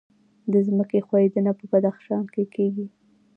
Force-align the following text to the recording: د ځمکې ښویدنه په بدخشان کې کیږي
د 0.51 0.53
ځمکې 0.67 0.99
ښویدنه 1.07 1.51
په 1.59 1.63
بدخشان 1.71 2.23
کې 2.33 2.43
کیږي 2.55 2.85